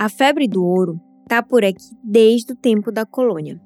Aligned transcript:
A 0.00 0.08
febre 0.08 0.46
do 0.46 0.64
ouro 0.64 1.00
está 1.24 1.42
por 1.42 1.64
aqui 1.64 1.90
desde 2.04 2.52
o 2.52 2.56
tempo 2.56 2.92
da 2.92 3.04
colônia. 3.04 3.60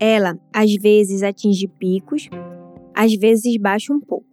Ela, 0.00 0.36
às 0.52 0.74
vezes, 0.74 1.22
atinge 1.22 1.68
picos, 1.68 2.28
às 2.92 3.14
vezes 3.14 3.56
baixa 3.58 3.92
um 3.92 4.00
pouco. 4.00 4.26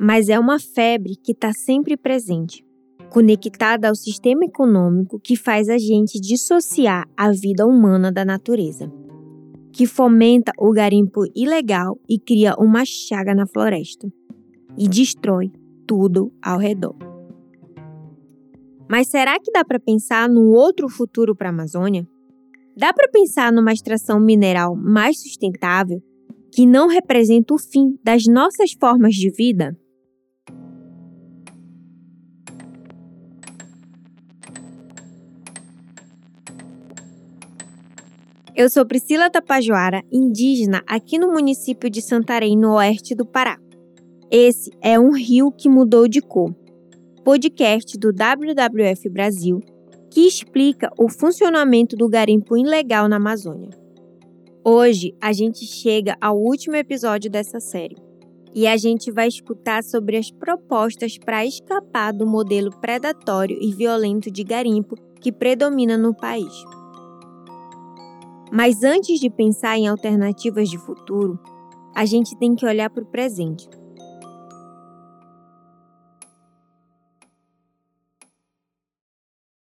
Mas 0.00 0.30
é 0.30 0.38
uma 0.38 0.58
febre 0.58 1.14
que 1.14 1.32
está 1.32 1.52
sempre 1.52 1.94
presente, 1.94 2.64
conectada 3.10 3.90
ao 3.90 3.94
sistema 3.94 4.46
econômico 4.46 5.20
que 5.20 5.36
faz 5.36 5.68
a 5.68 5.76
gente 5.76 6.18
dissociar 6.18 7.06
a 7.14 7.30
vida 7.30 7.66
humana 7.66 8.10
da 8.10 8.24
natureza, 8.24 8.90
que 9.74 9.86
fomenta 9.86 10.52
o 10.58 10.72
garimpo 10.72 11.26
ilegal 11.34 12.00
e 12.08 12.18
cria 12.18 12.54
uma 12.58 12.82
chaga 12.86 13.34
na 13.34 13.46
floresta 13.46 14.10
e 14.78 14.88
destrói 14.88 15.52
tudo 15.86 16.32
ao 16.40 16.58
redor. 16.58 17.05
Mas 18.88 19.08
será 19.08 19.38
que 19.40 19.50
dá 19.50 19.64
para 19.64 19.80
pensar 19.80 20.28
num 20.28 20.52
outro 20.52 20.88
futuro 20.88 21.34
para 21.34 21.48
a 21.48 21.52
Amazônia? 21.52 22.06
Dá 22.76 22.92
para 22.92 23.08
pensar 23.08 23.52
numa 23.52 23.72
extração 23.72 24.20
mineral 24.20 24.76
mais 24.76 25.20
sustentável 25.20 26.00
que 26.52 26.64
não 26.64 26.86
representa 26.86 27.52
o 27.52 27.58
fim 27.58 27.98
das 28.04 28.24
nossas 28.26 28.72
formas 28.78 29.14
de 29.14 29.30
vida? 29.30 29.76
Eu 38.54 38.70
sou 38.70 38.86
Priscila 38.86 39.28
Tapajoara, 39.28 40.02
indígena 40.10 40.82
aqui 40.86 41.18
no 41.18 41.32
município 41.32 41.90
de 41.90 42.00
Santarém, 42.00 42.56
no 42.56 42.74
oeste 42.74 43.14
do 43.14 43.26
Pará. 43.26 43.58
Esse 44.30 44.70
é 44.80 44.98
um 44.98 45.12
rio 45.12 45.52
que 45.52 45.68
mudou 45.68 46.08
de 46.08 46.22
cor 46.22 46.54
podcast 47.26 47.98
do 47.98 48.12
WWF 48.12 49.08
Brasil, 49.08 49.60
que 50.12 50.28
explica 50.28 50.88
o 50.96 51.08
funcionamento 51.08 51.96
do 51.96 52.08
garimpo 52.08 52.56
ilegal 52.56 53.08
na 53.08 53.16
Amazônia. 53.16 53.70
Hoje 54.64 55.12
a 55.20 55.32
gente 55.32 55.66
chega 55.66 56.16
ao 56.20 56.38
último 56.38 56.76
episódio 56.76 57.28
dessa 57.28 57.58
série 57.58 57.96
e 58.54 58.64
a 58.68 58.76
gente 58.76 59.10
vai 59.10 59.26
escutar 59.26 59.82
sobre 59.82 60.16
as 60.16 60.30
propostas 60.30 61.18
para 61.18 61.44
escapar 61.44 62.12
do 62.12 62.24
modelo 62.24 62.70
predatório 62.80 63.58
e 63.60 63.74
violento 63.74 64.30
de 64.30 64.44
garimpo 64.44 64.94
que 65.20 65.32
predomina 65.32 65.98
no 65.98 66.14
país. 66.14 66.54
Mas 68.52 68.84
antes 68.84 69.18
de 69.18 69.28
pensar 69.28 69.76
em 69.76 69.88
alternativas 69.88 70.68
de 70.68 70.78
futuro, 70.78 71.36
a 71.92 72.04
gente 72.04 72.38
tem 72.38 72.54
que 72.54 72.64
olhar 72.64 72.88
para 72.88 73.02
o 73.02 73.10
presente. 73.10 73.68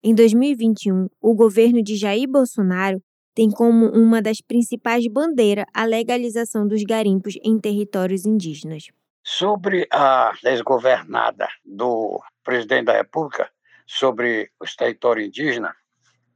Em 0.06 0.14
2021, 0.14 1.08
o 1.22 1.34
governo 1.34 1.82
de 1.82 1.96
Jair 1.96 2.28
Bolsonaro 2.28 3.02
tem 3.34 3.50
como 3.50 3.86
uma 3.86 4.22
das 4.22 4.42
principais 4.42 5.08
bandeiras 5.08 5.64
a 5.74 5.86
legalização 5.86 6.68
dos 6.68 6.84
garimpos 6.84 7.36
em 7.42 7.58
territórios 7.58 8.26
indígenas. 8.26 8.88
Sobre 9.24 9.88
a 9.90 10.34
desgovernada 10.44 11.48
do 11.64 12.22
presidente 12.44 12.88
da 12.88 12.98
República 12.98 13.50
sobre 13.88 14.52
os 14.60 14.76
territórios 14.76 15.26
indígenas, 15.26 15.72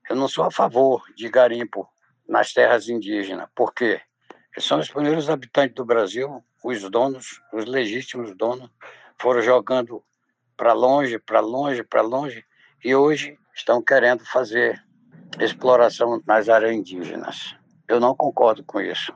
eu 0.10 0.16
não 0.16 0.30
sou 0.30 0.46
a 0.46 0.52
favor 0.52 1.04
de 1.14 1.28
garimpo 1.28 1.86
nas 2.26 2.54
terras 2.54 2.88
indígenas, 2.88 3.50
porque 3.54 4.00
são 4.58 4.80
os 4.80 4.90
primeiros 4.90 5.30
habitantes 5.30 5.76
do 5.76 5.84
Brasil, 5.84 6.42
os 6.64 6.90
donos, 6.90 7.42
os 7.52 7.66
legítimos 7.66 8.34
donos, 8.34 8.70
foram 9.20 9.42
jogando 9.42 10.02
para 10.56 10.72
longe, 10.72 11.20
para 11.20 11.42
longe, 11.42 11.84
para 11.84 12.02
longe, 12.02 12.46
e 12.82 12.96
hoje 12.96 13.38
estão 13.58 13.82
querendo 13.82 14.24
fazer 14.24 14.80
exploração 15.40 16.22
nas 16.26 16.48
áreas 16.48 16.76
indígenas. 16.76 17.56
Eu 17.90 18.00
não 18.00 18.16
concordo 18.16 18.64
com 18.64 18.80
isso. 18.80 19.12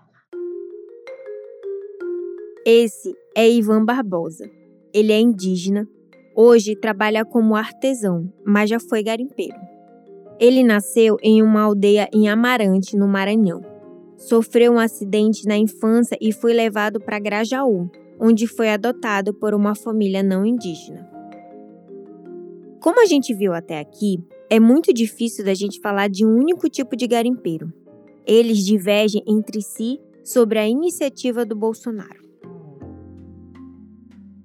Esse 2.65 3.15
é 3.35 3.49
Ivan 3.49 3.85
Barbosa. 3.85 4.49
Ele 4.93 5.13
é 5.13 5.19
indígena. 5.19 5.87
Hoje 6.35 6.75
trabalha 6.75 7.23
como 7.23 7.55
artesão, 7.55 8.31
mas 8.45 8.69
já 8.69 8.79
foi 8.79 9.03
garimpeiro. 9.03 9.59
Ele 10.39 10.63
nasceu 10.63 11.17
em 11.21 11.41
uma 11.43 11.61
aldeia 11.61 12.09
em 12.11 12.27
Amarante, 12.27 12.97
no 12.97 13.07
Maranhão. 13.07 13.61
Sofreu 14.17 14.73
um 14.73 14.79
acidente 14.79 15.45
na 15.45 15.57
infância 15.57 16.17
e 16.19 16.31
foi 16.31 16.53
levado 16.53 16.99
para 16.99 17.19
Grajaú, 17.19 17.89
onde 18.19 18.47
foi 18.47 18.69
adotado 18.69 19.33
por 19.33 19.53
uma 19.53 19.75
família 19.75 20.23
não 20.23 20.45
indígena. 20.45 21.10
Como 22.81 22.99
a 22.99 23.05
gente 23.05 23.31
viu 23.35 23.53
até 23.53 23.79
aqui, 23.79 24.17
é 24.49 24.59
muito 24.59 24.91
difícil 24.91 25.45
da 25.45 25.53
gente 25.53 25.79
falar 25.79 26.09
de 26.09 26.25
um 26.25 26.35
único 26.35 26.67
tipo 26.67 26.95
de 26.95 27.05
garimpeiro. 27.05 27.71
Eles 28.25 28.65
divergem 28.65 29.21
entre 29.27 29.61
si 29.61 29.99
sobre 30.23 30.57
a 30.57 30.67
iniciativa 30.67 31.45
do 31.45 31.55
Bolsonaro. 31.55 32.19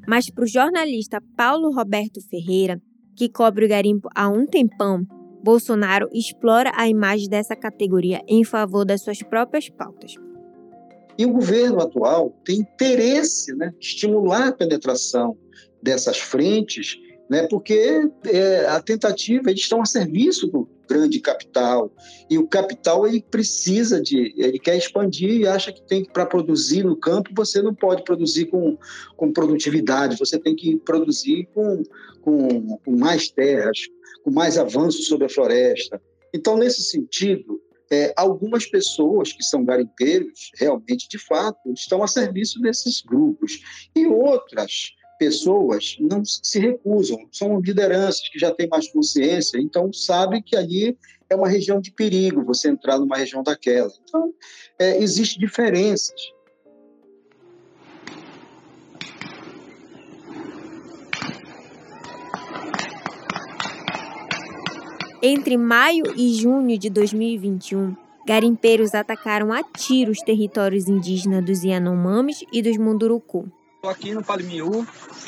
Mas 0.07 0.29
para 0.29 0.45
o 0.45 0.47
jornalista 0.47 1.19
Paulo 1.35 1.75
Roberto 1.75 2.21
Ferreira, 2.29 2.79
que 3.17 3.31
cobre 3.31 3.65
o 3.65 3.69
garimpo 3.69 4.11
há 4.15 4.29
um 4.29 4.45
tempão, 4.45 5.07
Bolsonaro 5.43 6.07
explora 6.13 6.71
a 6.75 6.87
imagem 6.87 7.31
dessa 7.31 7.57
categoria 7.57 8.21
em 8.29 8.45
favor 8.45 8.85
das 8.85 9.03
suas 9.03 9.23
próprias 9.23 9.71
pautas. 9.71 10.15
E 11.19 11.25
o 11.25 11.33
governo 11.33 11.81
atual 11.81 12.39
tem 12.45 12.59
interesse 12.59 13.55
né, 13.55 13.73
estimular 13.81 14.49
a 14.49 14.53
penetração 14.53 15.35
dessas 15.83 16.19
frentes 16.19 16.99
né? 17.29 17.47
porque 17.49 18.09
é, 18.27 18.67
a 18.67 18.81
tentativa, 18.81 19.51
eles 19.51 19.63
estão 19.63 19.81
a 19.81 19.87
serviço 19.87 20.47
do 20.47 20.69
grande 20.89 21.21
capital, 21.21 21.93
e 22.31 22.39
o 22.39 22.47
capital 22.47 23.07
ele 23.07 23.21
precisa 23.21 24.01
de, 24.01 24.33
ele 24.37 24.59
quer 24.59 24.77
expandir 24.77 25.41
e 25.41 25.47
acha 25.47 25.73
que 25.73 25.83
tem 25.83 26.05
que, 26.05 26.13
para 26.13 26.25
produzir 26.25 26.85
no 26.85 26.97
campo, 26.97 27.31
você 27.35 27.61
não 27.61 27.75
pode 27.75 28.05
produzir 28.05 28.47
com, 28.47 28.79
com 29.17 29.33
produtividade, 29.33 30.17
você 30.17 30.39
tem 30.39 30.55
que 30.55 30.77
produzir 30.79 31.49
com, 31.53 31.83
com, 32.23 32.79
com 32.79 32.97
mais 32.97 33.29
terras, 33.29 33.79
com 34.23 34.31
mais 34.31 34.57
avanço 34.57 35.03
sobre 35.03 35.27
a 35.27 35.29
floresta. 35.29 36.01
Então, 36.33 36.57
nesse 36.57 36.83
sentido, 36.83 37.61
é, 37.91 38.13
algumas 38.17 38.67
pessoas 38.67 39.33
que 39.33 39.43
são 39.43 39.65
garimpeiros, 39.65 40.51
realmente, 40.57 41.09
de 41.09 41.19
fato, 41.19 41.73
estão 41.73 42.03
a 42.03 42.09
serviço 42.09 42.61
desses 42.61 43.01
grupos, 43.01 43.61
e 43.95 44.07
outras 44.07 44.93
pessoas 45.19 45.97
não 46.01 46.25
se 46.25 46.59
recusam, 46.59 47.19
são 47.33 47.61
lideranças 47.61 48.29
que 48.29 48.39
já 48.39 48.53
têm 48.53 48.69
mais 48.69 48.89
consciência, 48.91 49.59
então 49.59 49.93
sabe 49.93 50.43
que 50.43 50.57
ali 50.57 50.97
é 51.29 51.35
uma 51.35 51.49
região 51.49 51.81
de 51.81 51.93
perigo 51.93 52.45
você 52.45 52.69
entrar 52.69 52.99
numa 52.99 53.17
região 53.17 53.43
daquela. 53.43 53.91
Então, 54.05 54.33
é, 54.79 55.03
existem 55.03 55.41
diferenças. 55.41 56.15
Entre 65.23 65.57
maio 65.57 66.05
e 66.17 66.35
junho 66.35 66.79
de 66.79 66.89
2021, 66.89 67.97
garimpeiros 68.27 68.95
atacaram 68.95 69.53
a 69.53 69.63
tiros 69.63 70.21
territórios 70.21 70.89
indígenas 70.89 71.45
dos 71.45 71.65
Yanomamis 71.65 72.45
e 72.53 72.63
dos 72.63 72.77
Munduruku. 72.77 73.51
Estou 73.87 73.95
aqui 73.95 74.15
no 74.15 74.25
Palimiú, 74.25 74.85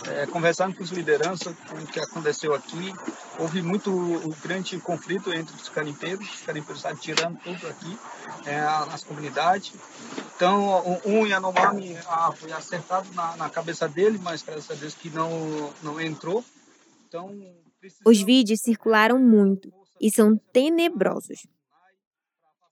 é, 0.08 0.26
conversando 0.26 0.74
com 0.74 0.82
os 0.82 0.90
lideranças, 0.90 1.54
com 1.68 1.76
o 1.76 1.86
que 1.86 2.00
aconteceu 2.00 2.52
aqui. 2.52 2.92
Houve 3.38 3.62
muito 3.62 3.88
um 3.88 4.34
grande 4.42 4.76
conflito 4.80 5.32
entre 5.32 5.54
os 5.54 5.68
carimpeiros, 5.68 6.28
os 6.28 6.42
carimpeiros 6.42 6.78
estavam 6.78 6.98
tirando 6.98 7.38
tudo 7.38 7.68
aqui 7.68 7.96
é, 8.46 8.60
nas 8.60 9.04
comunidades. 9.04 9.74
Então, 10.34 11.00
um 11.06 11.24
Yanomami 11.24 11.96
ah, 12.08 12.32
foi 12.34 12.50
acertado 12.50 13.08
na, 13.14 13.36
na, 13.36 13.48
cabeça 13.48 13.88
dele, 13.88 14.18
mas 14.20 14.42
graças 14.42 14.68
a 14.72 14.74
Deus 14.74 14.94
que 14.94 15.08
não, 15.10 15.72
não 15.80 16.00
entrou. 16.00 16.44
Então, 17.06 17.30
Os 18.04 18.20
vídeos 18.20 18.60
circularam 18.60 19.20
muito 19.20 19.72
e 20.00 20.10
são 20.10 20.36
tenebrosos. 20.52 21.46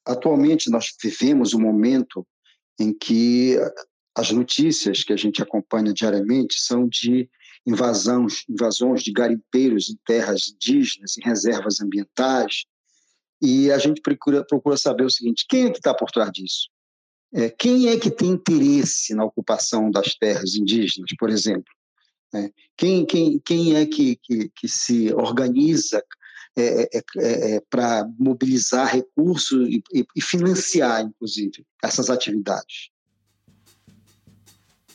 Atualmente, 0.05 0.69
nós 0.69 0.93
vivemos 1.01 1.55
um 1.55 1.61
momento 1.61 2.27
em 2.77 2.93
que 2.93 3.57
as 4.17 4.31
notícias 4.31 5.05
que 5.05 5.13
a 5.13 5.17
gente 5.17 5.43
acompanha 5.43 5.93
diariamente 5.93 6.59
são 6.59 6.89
de 6.89 7.29
invasões, 7.67 8.45
invasões 8.49 9.03
de 9.03 9.13
garimpeiros 9.13 9.91
em 9.91 9.99
terras 10.07 10.49
indígenas, 10.49 11.19
em 11.19 11.23
reservas 11.23 11.81
ambientais, 11.81 12.65
e 13.43 13.71
a 13.71 13.77
gente 13.77 14.01
procura, 14.01 14.43
procura 14.43 14.79
saber 14.79 15.05
o 15.05 15.11
seguinte: 15.11 15.45
quem 15.47 15.67
é 15.67 15.71
que 15.71 15.77
está 15.77 15.93
por 15.93 16.11
trás 16.11 16.31
disso? 16.33 16.71
É, 17.35 17.51
quem 17.51 17.89
é 17.89 17.99
que 17.99 18.11
tem 18.11 18.31
interesse 18.31 19.15
na 19.15 19.25
ocupação 19.25 19.91
das 19.91 20.15
terras 20.15 20.55
indígenas, 20.55 21.11
por 21.19 21.29
exemplo? 21.29 21.71
É, 22.35 22.51
quem, 22.75 23.05
quem, 23.05 23.39
quem 23.41 23.77
é 23.77 23.85
que, 23.85 24.17
que, 24.17 24.49
que 24.49 24.69
se 24.69 25.13
organiza 25.13 26.03
é, 26.57 26.83
é, 26.97 27.03
é, 27.19 27.57
é 27.57 27.63
para 27.69 28.09
mobilizar 28.19 28.95
recursos 28.95 29.69
e, 29.69 29.83
e, 29.93 30.07
e 30.17 30.23
financiar, 30.23 31.03
inclusive, 31.03 31.67
essas 31.85 32.09
atividades? 32.09 32.91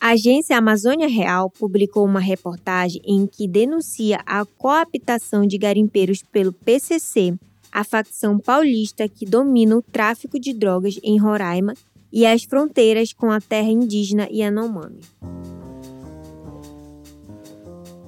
A 0.03 0.13
agência 0.13 0.57
Amazônia 0.57 1.07
Real 1.07 1.47
publicou 1.47 2.03
uma 2.03 2.19
reportagem 2.19 2.99
em 3.05 3.27
que 3.27 3.47
denuncia 3.47 4.19
a 4.25 4.43
coaptação 4.43 5.45
de 5.45 5.59
garimpeiros 5.59 6.23
pelo 6.23 6.51
PCC, 6.51 7.35
a 7.71 7.83
facção 7.83 8.39
paulista 8.39 9.07
que 9.07 9.27
domina 9.27 9.77
o 9.77 9.81
tráfico 9.83 10.39
de 10.39 10.55
drogas 10.55 10.99
em 11.03 11.19
Roraima 11.19 11.75
e 12.11 12.25
as 12.25 12.43
fronteiras 12.43 13.13
com 13.13 13.29
a 13.29 13.39
terra 13.39 13.69
indígena 13.69 14.27
Yanomami. 14.31 15.01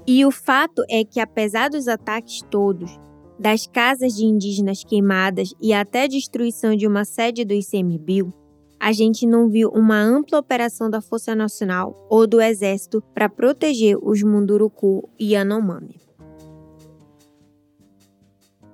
E 0.08 0.26
o 0.26 0.32
fato 0.32 0.84
é 0.90 1.04
que, 1.04 1.20
apesar 1.20 1.70
dos 1.70 1.88
ataques 1.88 2.42
todos, 2.50 2.90
das 3.38 3.68
casas 3.68 4.16
de 4.16 4.26
indígenas 4.26 4.84
queimadas 4.84 5.54
e 5.62 5.72
até 5.72 6.06
a 6.06 6.08
destruição 6.08 6.76
de 6.76 6.88
uma 6.88 7.06
sede 7.06 7.46
do 7.46 7.54
ICMBio, 7.54 8.34
a 8.84 8.92
gente 8.92 9.26
não 9.26 9.48
viu 9.48 9.70
uma 9.70 9.98
ampla 9.98 10.38
operação 10.38 10.90
da 10.90 11.00
Força 11.00 11.34
Nacional 11.34 12.06
ou 12.10 12.28
do 12.28 12.42
Exército 12.42 13.02
para 13.14 13.30
proteger 13.30 13.98
os 14.02 14.22
Munduruku 14.22 15.10
e 15.18 15.32
Yanomami. 15.32 16.02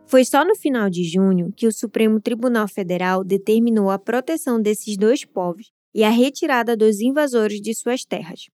Foi 0.08 0.26
só 0.26 0.44
no 0.44 0.56
final 0.56 0.90
de 0.90 1.04
junho 1.04 1.54
que 1.56 1.68
o 1.68 1.72
Supremo 1.72 2.20
Tribunal 2.20 2.68
Federal 2.68 3.24
determinou 3.24 3.92
a 3.92 4.00
proteção 4.00 4.60
desses 4.60 4.98
dois 4.98 5.24
povos 5.24 5.72
e 5.94 6.04
a 6.04 6.10
retirada 6.10 6.76
dos 6.76 7.00
invasores 7.02 7.62
de 7.62 7.76
suas 7.76 8.04
terras. 8.04 8.48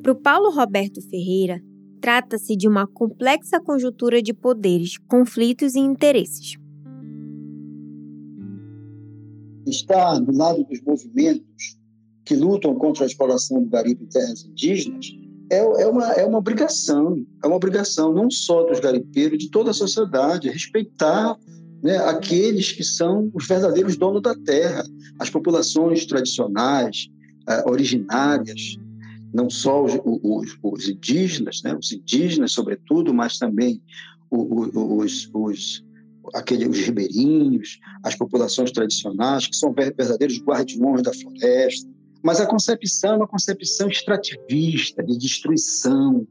Para 0.00 0.12
o 0.12 0.14
Paulo 0.14 0.52
Roberto 0.52 1.00
Ferreira, 1.10 1.60
trata-se 2.00 2.54
de 2.54 2.68
uma 2.68 2.86
complexa 2.86 3.60
conjuntura 3.60 4.22
de 4.22 4.32
poderes, 4.32 4.96
conflitos 5.08 5.74
e 5.74 5.80
interesses. 5.80 6.56
Estar 9.68 10.18
do 10.20 10.36
lado 10.36 10.64
dos 10.64 10.80
movimentos 10.82 11.78
que 12.24 12.34
lutam 12.34 12.74
contra 12.74 13.04
a 13.04 13.06
exploração 13.06 13.62
do 13.62 13.68
garimpo 13.68 14.04
em 14.04 14.08
terras 14.08 14.44
indígenas 14.44 15.06
é, 15.50 15.58
é, 15.58 15.86
uma, 15.86 16.12
é 16.12 16.26
uma 16.26 16.38
obrigação, 16.38 17.24
é 17.42 17.46
uma 17.46 17.56
obrigação 17.56 18.12
não 18.12 18.30
só 18.30 18.64
dos 18.64 18.80
garimpeiros, 18.80 19.38
de 19.38 19.50
toda 19.50 19.70
a 19.70 19.74
sociedade, 19.74 20.50
respeitar 20.50 21.36
né, 21.82 21.96
aqueles 21.98 22.72
que 22.72 22.84
são 22.84 23.30
os 23.32 23.46
verdadeiros 23.46 23.96
donos 23.96 24.22
da 24.22 24.34
terra, 24.34 24.84
as 25.18 25.30
populações 25.30 26.04
tradicionais, 26.04 27.08
uh, 27.48 27.70
originárias, 27.70 28.76
não 29.32 29.48
só 29.48 29.84
os, 29.84 29.98
os, 30.04 30.58
os 30.62 30.88
indígenas, 30.88 31.62
né, 31.62 31.74
os 31.74 31.92
indígenas 31.92 32.52
sobretudo, 32.52 33.14
mas 33.14 33.38
também 33.38 33.80
os, 34.30 35.30
os, 35.32 35.84
aqueles, 36.34 36.68
os 36.68 36.78
ribeirinhos, 36.78 37.78
as 38.02 38.14
populações 38.14 38.70
tradicionais, 38.70 39.46
que 39.46 39.56
são 39.56 39.72
verdadeiros 39.72 40.40
guardiões 40.42 41.02
da 41.02 41.12
floresta. 41.12 41.88
Mas 42.22 42.40
a 42.40 42.46
concepção 42.46 43.14
é 43.14 43.16
uma 43.16 43.28
concepção 43.28 43.88
extrativista, 43.88 45.02
de 45.02 45.16
destruição, 45.16 46.26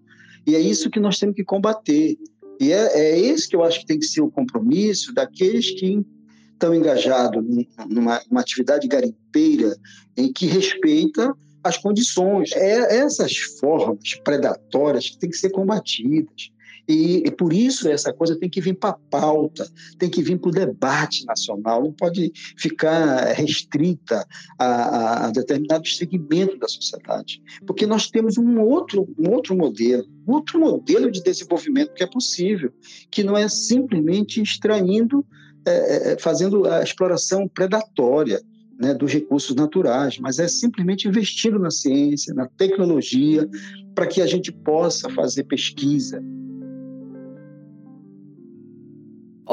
e 0.46 0.56
é 0.56 0.60
isso 0.60 0.90
que 0.90 1.00
nós 1.00 1.20
temos 1.20 1.36
que 1.36 1.44
combater. 1.44 2.18
E 2.60 2.72
é, 2.72 3.00
é 3.00 3.20
esse 3.20 3.48
que 3.48 3.56
eu 3.56 3.64
acho 3.64 3.82
que 3.82 3.86
tem 3.86 4.00
que 4.00 4.06
ser 4.06 4.22
o 4.22 4.32
compromisso 4.32 5.14
daqueles 5.14 5.72
que 5.72 6.06
estão 6.54 6.74
engajados 6.74 7.44
numa, 7.88 8.22
numa 8.30 8.42
atividade 8.42 8.88
garimpeira 8.88 9.76
em 10.16 10.32
que 10.32 10.48
respeita 10.48 11.34
as 11.64 11.78
condições. 11.78 12.52
É 12.54 12.98
essas 12.98 13.36
formas 13.60 14.16
predatórias 14.24 15.10
que 15.10 15.20
têm 15.20 15.30
que 15.30 15.38
ser 15.38 15.52
combatidas. 15.52 16.52
E, 16.88 17.24
e, 17.26 17.32
por 17.32 17.52
isso 17.52 17.90
essa 17.90 18.14
coisa 18.14 18.40
tem 18.40 18.50
que 18.50 18.62
vir 18.62 18.76
para 18.76 18.92
a 18.92 19.00
pauta, 19.10 19.70
tem 20.00 20.10
que 20.10 20.22
vir 20.22 20.40
para 20.40 20.50
o 20.50 20.54
debate 20.54 21.26
nacional, 21.26 21.84
não 21.84 21.92
pode 21.92 22.32
ficar 22.58 23.34
restrita 23.34 24.26
a, 24.58 25.26
a, 25.28 25.32
determinado 25.32 25.88
segmento 25.88 26.58
da 26.58 26.68
sociedade. 26.68 27.42
Porque 27.66 27.86
nós 27.86 28.10
temos 28.10 28.38
um 28.38 28.62
outro, 28.62 29.08
um 29.20 29.30
outro 29.32 29.56
modelo, 29.56 30.06
um 30.26 30.34
outro 30.34 30.60
modelo 30.60 31.12
de 31.12 31.22
desenvolvimento 31.22 31.94
que 31.94 32.04
é 32.04 32.08
possível, 32.08 32.72
que 33.12 33.24
não 33.24 33.36
é 33.36 33.50
simplesmente 33.50 34.42
extraindo, 34.42 35.26
é 35.66 36.18
fazendo 36.18 36.66
a 36.66 36.82
exploração 36.82 37.48
predatória 37.48 38.42
né, 38.80 38.94
dos 38.94 39.12
recursos 39.12 39.56
naturais, 39.56 40.18
mas 40.20 40.40
é 40.40 40.48
simplesmente 40.48 41.08
investindo 41.08 41.60
na 41.60 41.72
ciência, 41.72 42.34
na 42.34 42.48
tecnologia, 42.48 43.50
para 43.96 44.08
que 44.08 44.22
a 44.22 44.28
gente 44.28 44.52
possa 44.52 45.10
fazer 45.10 45.44
pesquisa. 45.44 46.24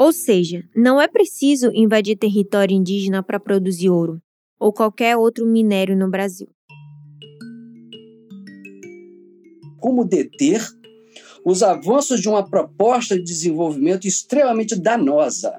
Ou 0.05 0.11
seja, 0.11 0.63
não 0.75 1.01
é 1.01 1.07
preciso 1.07 1.71
invadir 1.73 2.15
território 2.15 2.75
indígena 2.75 3.23
para 3.23 3.39
produzir 3.39 3.89
ouro 3.89 4.21
ou 4.59 4.71
qualquer 4.71 5.17
outro 5.17 5.45
minério 5.47 5.97
no 5.97 6.09
Brasil. 6.09 6.47
Como 9.79 10.05
deter 10.05 10.61
os 11.43 11.63
avanços 11.63 12.21
de 12.21 12.29
uma 12.29 12.47
proposta 12.47 13.15
de 13.15 13.23
desenvolvimento 13.23 14.07
extremamente 14.07 14.75
danosa, 14.75 15.55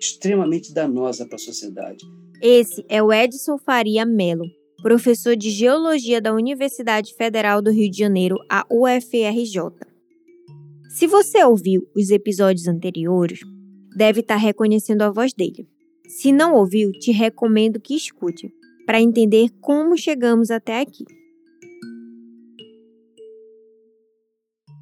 extremamente 0.00 0.72
danosa 0.72 1.26
para 1.26 1.36
a 1.36 1.38
sociedade 1.38 2.04
esse 2.42 2.82
é 2.88 3.02
o 3.02 3.12
Edson 3.12 3.58
Faria 3.58 4.06
Melo, 4.06 4.46
professor 4.80 5.36
de 5.36 5.50
Geologia 5.50 6.22
da 6.22 6.32
Universidade 6.32 7.14
Federal 7.14 7.60
do 7.60 7.70
Rio 7.70 7.90
de 7.90 7.98
Janeiro, 7.98 8.38
a 8.48 8.64
UFRJ. 8.70 9.60
Se 10.88 11.06
você 11.06 11.44
ouviu 11.44 11.86
os 11.94 12.08
episódios 12.08 12.66
anteriores, 12.66 13.40
deve 13.96 14.20
estar 14.20 14.36
reconhecendo 14.36 15.02
a 15.02 15.10
voz 15.10 15.32
dele. 15.32 15.68
Se 16.08 16.32
não 16.32 16.54
ouviu, 16.54 16.90
te 16.92 17.12
recomendo 17.12 17.80
que 17.80 17.94
escute, 17.94 18.52
para 18.86 19.00
entender 19.00 19.50
como 19.60 19.96
chegamos 19.96 20.50
até 20.50 20.80
aqui. 20.80 21.04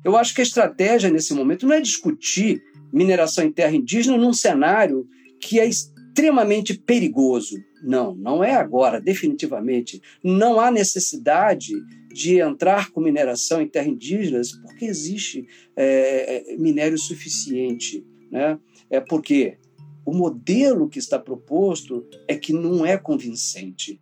Eu 0.05 0.17
acho 0.17 0.35
que 0.35 0.41
a 0.41 0.45
estratégia 0.45 1.11
nesse 1.11 1.35
momento 1.35 1.67
não 1.67 1.75
é 1.75 1.81
discutir 1.81 2.63
mineração 2.93 3.45
em 3.45 3.53
terra 3.53 3.77
indígena 3.77 4.17
num 4.17 4.33
cenário 4.33 5.07
que 5.41 5.61
é 5.61 5.67
extremamente 5.67 6.79
perigoso. 6.79 7.57
Não, 7.83 8.15
não 8.15 8.43
é 8.43 8.55
agora, 8.55 9.01
definitivamente. 9.01 10.01
Não 10.25 10.59
há 10.59 10.71
necessidade 10.71 11.75
de 12.11 12.41
entrar 12.41 12.91
com 12.91 13.01
mineração 13.01 13.61
em 13.61 13.69
terras 13.69 13.89
indígenas 13.89 14.53
porque 14.53 14.87
existe 14.87 15.47
é, 15.77 16.57
minério 16.59 16.99
suficiente. 16.99 18.05
Né? 18.31 18.59
É 18.91 19.01
porque 19.01 19.59
o 20.05 20.13
modelo 20.13 20.89
que 20.89 20.99
está 20.99 21.19
proposto 21.19 22.09
é 22.27 22.37
que 22.37 22.53
não 22.53 22.85
é 22.87 22.97
convincente. 22.97 24.01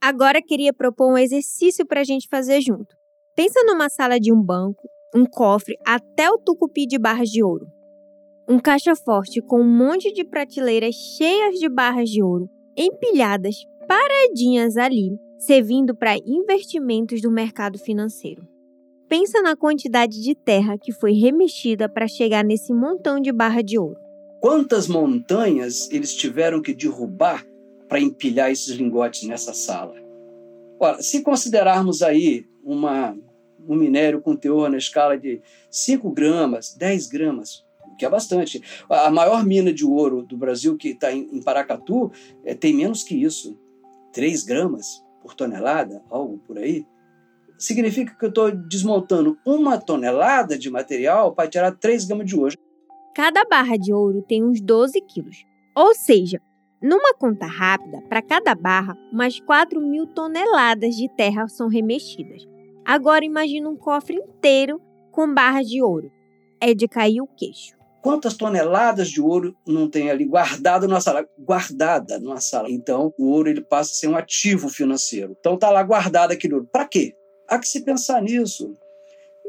Agora 0.00 0.40
queria 0.40 0.72
propor 0.72 1.12
um 1.12 1.18
exercício 1.18 1.84
para 1.84 2.00
a 2.00 2.04
gente 2.04 2.28
fazer 2.28 2.60
junto. 2.60 2.94
Pensa 3.34 3.62
numa 3.64 3.88
sala 3.90 4.18
de 4.18 4.32
um 4.32 4.42
banco, 4.42 4.88
um 5.14 5.26
cofre 5.26 5.76
até 5.86 6.30
o 6.30 6.38
tucupi 6.38 6.86
de 6.86 6.98
barras 6.98 7.28
de 7.28 7.42
ouro. 7.42 7.66
Um 8.48 8.58
caixa 8.58 8.94
forte 8.94 9.42
com 9.42 9.60
um 9.60 9.68
monte 9.68 10.12
de 10.12 10.24
prateleiras 10.24 10.94
cheias 10.94 11.58
de 11.58 11.68
barras 11.68 12.08
de 12.08 12.22
ouro, 12.22 12.48
empilhadas, 12.76 13.56
paradinhas 13.86 14.76
ali, 14.76 15.10
servindo 15.38 15.94
para 15.94 16.16
investimentos 16.24 17.20
do 17.20 17.30
mercado 17.30 17.78
financeiro. 17.78 18.46
Pensa 19.08 19.40
na 19.40 19.54
quantidade 19.54 20.20
de 20.20 20.34
terra 20.34 20.76
que 20.76 20.90
foi 20.92 21.12
remexida 21.12 21.88
para 21.88 22.08
chegar 22.08 22.44
nesse 22.44 22.72
montão 22.72 23.20
de 23.20 23.30
barra 23.30 23.62
de 23.62 23.78
ouro. 23.78 23.96
Quantas 24.40 24.88
montanhas 24.88 25.88
eles 25.92 26.12
tiveram 26.14 26.60
que 26.60 26.74
derrubar 26.74 27.46
para 27.88 28.00
empilhar 28.00 28.50
esses 28.50 28.74
lingotes 28.74 29.22
nessa 29.22 29.54
sala? 29.54 29.94
Ora, 30.80 31.00
se 31.00 31.22
considerarmos 31.22 32.02
aí 32.02 32.46
uma, 32.64 33.16
um 33.68 33.76
minério 33.76 34.20
com 34.20 34.34
teor 34.34 34.68
na 34.68 34.76
escala 34.76 35.16
de 35.16 35.40
5 35.70 36.10
gramas, 36.10 36.74
10 36.74 37.06
gramas 37.06 37.64
que 37.96 38.04
é 38.04 38.10
bastante. 38.10 38.62
A 38.90 39.10
maior 39.10 39.44
mina 39.44 39.72
de 39.72 39.84
ouro 39.84 40.22
do 40.22 40.36
Brasil, 40.36 40.76
que 40.76 40.88
está 40.88 41.12
em 41.12 41.40
Paracatu, 41.42 42.10
é, 42.44 42.54
tem 42.54 42.74
menos 42.74 43.02
que 43.02 43.14
isso. 43.14 43.58
3 44.12 44.42
gramas 44.42 45.02
por 45.22 45.34
tonelada, 45.34 46.02
algo 46.10 46.38
por 46.38 46.58
aí. 46.58 46.84
Significa 47.58 48.14
que 48.14 48.24
eu 48.24 48.28
estou 48.28 48.50
desmontando 48.50 49.38
uma 49.44 49.78
tonelada 49.78 50.58
de 50.58 50.70
material 50.70 51.34
para 51.34 51.48
tirar 51.48 51.72
3 51.72 52.04
gramas 52.04 52.26
de 52.26 52.36
ouro. 52.36 52.54
Cada 53.14 53.44
barra 53.44 53.76
de 53.76 53.92
ouro 53.92 54.22
tem 54.22 54.44
uns 54.44 54.60
12 54.60 55.00
quilos. 55.02 55.44
Ou 55.74 55.94
seja, 55.94 56.40
numa 56.82 57.14
conta 57.14 57.46
rápida, 57.46 58.02
para 58.08 58.20
cada 58.20 58.54
barra, 58.54 58.96
umas 59.12 59.40
4 59.40 59.80
mil 59.80 60.06
toneladas 60.06 60.94
de 60.94 61.08
terra 61.16 61.48
são 61.48 61.68
remexidas. 61.68 62.42
Agora 62.84 63.24
imagine 63.24 63.66
um 63.66 63.76
cofre 63.76 64.16
inteiro 64.16 64.80
com 65.10 65.32
barras 65.32 65.66
de 65.66 65.82
ouro. 65.82 66.10
É 66.60 66.74
de 66.74 66.86
cair 66.86 67.20
o 67.20 67.26
queixo 67.26 67.76
quantas 68.06 68.34
toneladas 68.34 69.08
de 69.08 69.20
ouro 69.20 69.56
não 69.66 69.90
tem 69.90 70.12
ali 70.12 70.24
guardado 70.24 70.86
na 70.86 71.00
sala, 71.00 71.26
guardada 71.36 72.20
numa 72.20 72.40
sala. 72.40 72.70
Então, 72.70 73.12
o 73.18 73.32
ouro 73.32 73.48
ele 73.48 73.60
passa 73.60 73.90
a 73.90 73.94
ser 73.94 74.06
um 74.06 74.16
ativo 74.16 74.68
financeiro. 74.68 75.34
Então, 75.40 75.58
tá 75.58 75.70
lá 75.70 75.82
guardado 75.82 76.30
aquele 76.30 76.54
ouro. 76.54 76.68
Para 76.72 76.86
quê? 76.86 77.14
Há 77.48 77.58
que 77.58 77.68
se 77.68 77.82
pensar 77.82 78.22
nisso. 78.22 78.74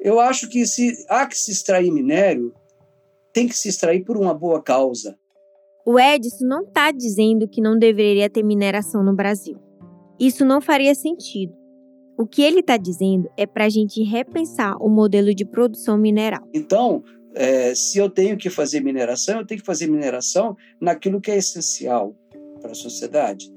Eu 0.01 0.19
acho 0.19 0.47
que 0.49 0.65
se 0.65 1.05
há 1.09 1.25
que 1.25 1.37
se 1.37 1.51
extrair 1.51 1.91
minério, 1.91 2.53
tem 3.33 3.47
que 3.47 3.57
se 3.57 3.69
extrair 3.69 4.03
por 4.03 4.17
uma 4.17 4.33
boa 4.33 4.61
causa. 4.61 5.17
O 5.85 5.99
Edson 5.99 6.45
não 6.45 6.63
está 6.63 6.91
dizendo 6.91 7.47
que 7.47 7.61
não 7.61 7.77
deveria 7.77 8.29
ter 8.29 8.43
mineração 8.43 9.03
no 9.03 9.15
Brasil. 9.15 9.57
Isso 10.19 10.43
não 10.43 10.59
faria 10.59 10.93
sentido. 10.93 11.53
O 12.17 12.25
que 12.25 12.41
ele 12.41 12.59
está 12.59 12.77
dizendo 12.77 13.29
é 13.37 13.45
para 13.45 13.65
a 13.65 13.69
gente 13.69 14.03
repensar 14.03 14.75
o 14.81 14.89
modelo 14.89 15.33
de 15.33 15.45
produção 15.45 15.97
mineral. 15.97 16.47
Então, 16.53 17.03
é, 17.35 17.75
se 17.75 17.99
eu 17.99 18.09
tenho 18.09 18.35
que 18.37 18.49
fazer 18.49 18.81
mineração, 18.81 19.39
eu 19.39 19.45
tenho 19.45 19.59
que 19.59 19.65
fazer 19.65 19.87
mineração 19.87 20.55
naquilo 20.81 21.21
que 21.21 21.29
é 21.29 21.37
essencial 21.37 22.15
para 22.59 22.71
a 22.71 22.75
sociedade, 22.75 23.53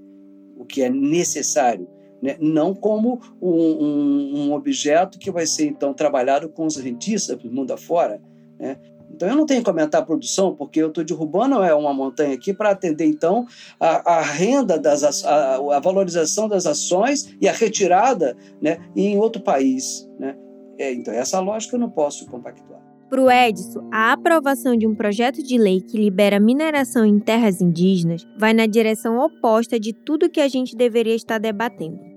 o 0.57 0.65
que 0.67 0.83
é 0.83 0.91
necessário, 0.91 1.89
né? 2.23 2.37
não 2.41 2.75
como 2.75 3.21
um, 3.41 4.49
um, 4.49 4.53
objeto 4.53 5.19
que 5.19 5.31
vai 5.31 5.47
ser 5.47 5.67
então 5.67 5.95
trabalhado 5.95 6.49
com 6.49 6.67
os 6.67 6.77
rentistas 6.77 7.37
do 7.39 7.51
mundo 7.51 7.73
afora. 7.73 8.21
Né? 8.59 8.77
Então 9.15 9.29
eu 9.29 9.37
não 9.37 9.45
tenho 9.45 9.63
que 9.63 9.69
aumentar 9.69 9.99
a 9.99 10.03
produção, 10.03 10.55
porque 10.55 10.81
eu 10.81 10.89
estou 10.89 11.05
derrubando 11.05 11.63
é, 11.63 11.75
uma 11.75 11.93
montanha 11.93 12.35
aqui 12.35 12.53
para 12.53 12.71
atender 12.71 13.07
então 13.07 13.47
a, 13.79 14.19
a 14.19 14.21
renda, 14.23 14.79
das, 14.79 15.25
a, 15.25 15.57
a, 15.57 15.81
valorização 15.81 16.49
das 16.49 16.67
ações 16.67 17.35
e 17.41 17.49
a 17.49 17.53
retirada 17.53 18.37
né, 18.61 18.79
em 18.95 19.19
outro 19.19 19.43
país. 19.43 20.09
Né? 20.19 20.37
É, 20.79 20.93
então 20.93 21.13
essa 21.13 21.41
lógica 21.41 21.77
eu 21.77 21.81
não 21.81 21.91
posso 21.91 22.27
compactuar. 22.27 22.81
Para 23.11 23.23
o 23.23 23.29
Edson, 23.29 23.89
a 23.93 24.13
aprovação 24.13 24.77
de 24.77 24.87
um 24.87 24.95
projeto 24.95 25.43
de 25.43 25.59
lei 25.59 25.81
que 25.81 25.99
libera 25.99 26.39
mineração 26.39 27.05
em 27.05 27.19
terras 27.19 27.61
indígenas 27.61 28.25
vai 28.39 28.55
na 28.55 28.67
direção 28.67 29.19
oposta 29.19 29.81
de 29.81 29.93
tudo 29.93 30.31
que 30.31 30.41
a 30.41 30.47
gente 30.47 30.77
deveria 30.77 31.17
estar 31.17 31.39
debatendo. 31.39 32.10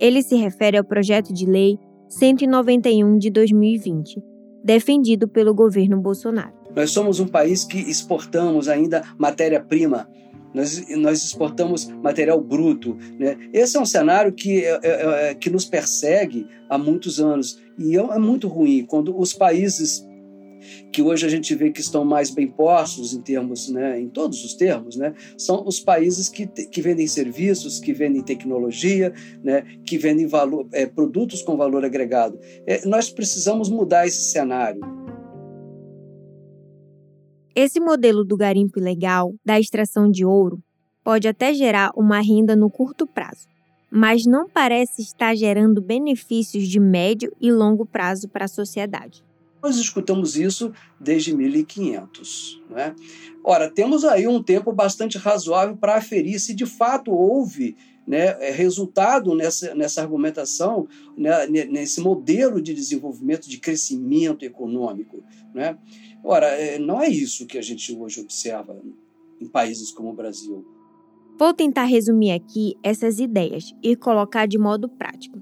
Ele 0.00 0.22
se 0.22 0.36
refere 0.36 0.76
ao 0.78 0.84
projeto 0.84 1.32
de 1.32 1.46
lei 1.46 1.78
191 2.08 3.18
de 3.18 3.30
2020, 3.30 4.22
defendido 4.64 5.28
pelo 5.28 5.54
governo 5.54 6.00
Bolsonaro. 6.00 6.52
Nós 6.74 6.90
somos 6.90 7.20
um 7.20 7.26
país 7.26 7.64
que 7.64 7.78
exportamos 7.78 8.68
ainda 8.68 9.02
matéria-prima 9.18 10.08
nós, 10.52 10.88
nós, 10.96 11.24
exportamos 11.24 11.86
material 12.02 12.40
bruto. 12.40 12.96
Né? 13.18 13.36
Esse 13.52 13.76
é 13.76 13.80
um 13.80 13.86
cenário 13.86 14.32
que, 14.32 14.64
é, 14.64 14.80
é, 14.82 15.30
é 15.30 15.34
que 15.34 15.50
nos 15.50 15.64
persegue 15.64 16.46
há 16.68 16.78
muitos 16.78 17.20
anos 17.20 17.60
e 17.78 17.96
é, 17.96 18.00
é 18.00 18.18
muito 18.18 18.48
ruim 18.48 18.84
quando 18.84 19.18
os 19.18 19.32
países 19.34 20.07
que 20.92 21.02
hoje 21.02 21.26
a 21.26 21.28
gente 21.28 21.54
vê 21.54 21.70
que 21.70 21.80
estão 21.80 22.04
mais 22.04 22.30
bem 22.30 22.46
postos 22.46 23.12
em 23.12 23.20
termos, 23.20 23.68
né, 23.68 24.00
em 24.00 24.08
todos 24.08 24.44
os 24.44 24.54
termos, 24.54 24.96
né, 24.96 25.14
são 25.36 25.66
os 25.66 25.80
países 25.80 26.28
que, 26.28 26.46
que 26.46 26.80
vendem 26.80 27.06
serviços, 27.06 27.78
que 27.80 27.92
vendem 27.92 28.22
tecnologia, 28.22 29.12
né, 29.42 29.62
que 29.84 29.98
vendem 29.98 30.26
valor, 30.26 30.66
é, 30.72 30.86
produtos 30.86 31.42
com 31.42 31.56
valor 31.56 31.84
agregado. 31.84 32.38
É, 32.66 32.86
nós 32.86 33.10
precisamos 33.10 33.68
mudar 33.68 34.06
esse 34.06 34.30
cenário. 34.30 34.80
Esse 37.54 37.80
modelo 37.80 38.24
do 38.24 38.36
garimpo 38.36 38.78
ilegal, 38.78 39.34
da 39.44 39.58
extração 39.58 40.08
de 40.08 40.24
ouro, 40.24 40.62
pode 41.02 41.26
até 41.26 41.52
gerar 41.52 41.90
uma 41.96 42.20
renda 42.20 42.54
no 42.54 42.70
curto 42.70 43.06
prazo, 43.06 43.48
mas 43.90 44.26
não 44.26 44.48
parece 44.48 45.02
estar 45.02 45.34
gerando 45.34 45.80
benefícios 45.80 46.68
de 46.68 46.78
médio 46.78 47.34
e 47.40 47.50
longo 47.50 47.84
prazo 47.86 48.28
para 48.28 48.44
a 48.44 48.48
sociedade. 48.48 49.24
Nós 49.62 49.76
escutamos 49.76 50.36
isso 50.36 50.72
desde 51.00 51.34
1500. 51.34 52.62
Né? 52.70 52.94
Ora, 53.42 53.70
temos 53.70 54.04
aí 54.04 54.26
um 54.26 54.42
tempo 54.42 54.72
bastante 54.72 55.18
razoável 55.18 55.76
para 55.76 55.96
aferir 55.96 56.38
se 56.38 56.54
de 56.54 56.66
fato 56.66 57.10
houve 57.10 57.76
né, 58.06 58.36
é, 58.40 58.50
resultado 58.50 59.34
nessa, 59.34 59.74
nessa 59.74 60.00
argumentação, 60.00 60.88
né, 61.16 61.46
nesse 61.46 62.00
modelo 62.00 62.62
de 62.62 62.72
desenvolvimento, 62.72 63.48
de 63.48 63.58
crescimento 63.58 64.44
econômico. 64.44 65.22
Né? 65.52 65.76
Ora, 66.24 66.46
é, 66.46 66.78
não 66.78 67.02
é 67.02 67.08
isso 67.08 67.46
que 67.46 67.58
a 67.58 67.62
gente 67.62 67.94
hoje 67.94 68.20
observa 68.20 68.80
em 69.40 69.46
países 69.46 69.90
como 69.90 70.10
o 70.10 70.14
Brasil. 70.14 70.64
Vou 71.38 71.52
tentar 71.52 71.84
resumir 71.84 72.32
aqui 72.32 72.74
essas 72.82 73.18
ideias 73.18 73.72
e 73.82 73.94
colocar 73.94 74.46
de 74.46 74.58
modo 74.58 74.88
prático. 74.88 75.40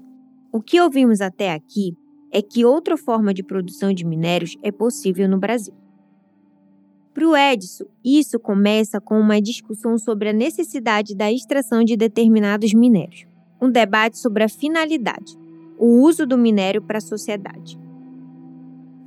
O 0.51 0.61
que 0.61 0.79
ouvimos 0.79 1.21
até 1.21 1.51
aqui 1.51 1.95
é 2.31 2.41
que 2.41 2.65
outra 2.65 2.97
forma 2.97 3.33
de 3.33 3.43
produção 3.43 3.93
de 3.93 4.05
minérios 4.05 4.57
é 4.61 4.71
possível 4.71 5.27
no 5.27 5.37
Brasil. 5.37 5.73
Para 7.13 7.27
o 7.27 7.35
Edson, 7.35 7.85
isso 8.05 8.39
começa 8.39 9.01
com 9.01 9.19
uma 9.19 9.41
discussão 9.41 9.97
sobre 9.97 10.29
a 10.29 10.33
necessidade 10.33 11.15
da 11.15 11.31
extração 11.31 11.83
de 11.83 11.97
determinados 11.97 12.73
minérios, 12.73 13.25
um 13.59 13.71
debate 13.71 14.19
sobre 14.19 14.43
a 14.43 14.49
finalidade, 14.49 15.35
o 15.79 16.01
uso 16.03 16.27
do 16.27 16.37
minério 16.37 16.81
para 16.81 16.99
a 16.99 17.01
sociedade. 17.01 17.79